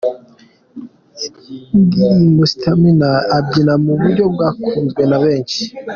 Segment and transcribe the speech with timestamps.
[1.85, 5.61] ndirimbo Stamina abyina mu buryo bwakunzwe na benshi.